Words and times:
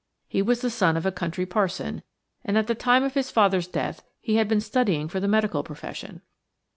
He 0.27 0.41
was 0.41 0.61
the 0.61 0.71
son 0.71 0.97
of 0.97 1.05
a 1.05 1.11
country 1.11 1.45
parson, 1.45 2.01
and 2.43 2.57
at 2.57 2.65
the 2.65 2.73
time 2.73 3.03
of 3.03 3.13
his 3.13 3.29
father's 3.29 3.67
death 3.67 4.03
he 4.19 4.37
had 4.37 4.47
been 4.47 4.59
studying 4.59 5.07
for 5.07 5.19
the 5.19 5.27
medical 5.27 5.61
profession. 5.61 6.23